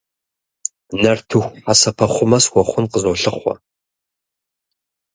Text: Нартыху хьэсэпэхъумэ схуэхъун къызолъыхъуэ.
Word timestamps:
Нартыху 1.01 1.53
хьэсэпэхъумэ 1.63 2.37
схуэхъун 2.43 2.85
къызолъыхъуэ. 2.91 3.53